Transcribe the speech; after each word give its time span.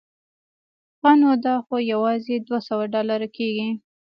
ښه 0.99 1.11
نو 1.21 1.31
دا 1.45 1.55
خو 1.65 1.75
یوازې 1.93 2.35
دوه 2.45 2.59
سوه 2.67 2.83
ډالره 2.93 3.27
کېږي. 3.37 3.69